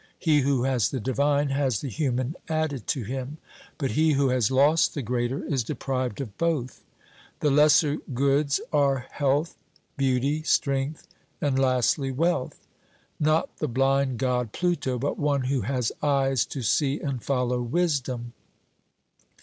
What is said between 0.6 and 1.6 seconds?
has the divine